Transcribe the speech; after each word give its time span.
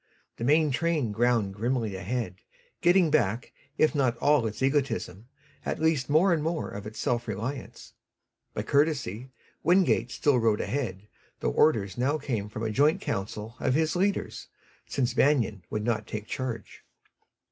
The 0.37 0.43
main 0.43 0.71
train 0.71 1.11
ground 1.11 1.53
grimly 1.53 1.95
ahead, 1.95 2.37
getting 2.81 3.11
back, 3.11 3.53
if 3.77 3.93
not 3.93 4.17
all 4.17 4.47
its 4.47 4.63
egotism, 4.63 5.27
at 5.63 5.79
least 5.79 6.09
more 6.09 6.33
and 6.33 6.41
more 6.41 6.71
of 6.71 6.87
its 6.87 6.97
self 6.97 7.27
reliance. 7.27 7.93
By 8.55 8.63
courtesy, 8.63 9.29
Wingate 9.61 10.09
still 10.09 10.39
rode 10.39 10.59
ahead, 10.59 11.07
though 11.39 11.51
orders 11.51 11.99
came 12.23 12.45
now 12.45 12.49
from 12.49 12.63
a 12.63 12.71
joint 12.71 12.99
council 12.99 13.55
of 13.59 13.75
his 13.75 13.95
leaders, 13.95 14.47
since 14.87 15.13
Banion 15.13 15.65
would 15.69 15.83
not 15.83 16.07
take 16.07 16.25
charge. 16.25 16.83